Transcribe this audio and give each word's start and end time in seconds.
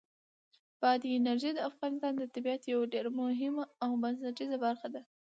بادي 0.81 1.09
انرژي 1.19 1.51
د 1.53 1.59
افغانستان 1.69 2.13
د 2.17 2.23
طبیعت 2.33 2.61
یوه 2.73 2.85
ډېره 2.93 3.09
مهمه 3.21 3.63
او 3.83 3.89
بنسټیزه 4.01 4.57
برخه 4.65 4.87
ده. 4.93 5.01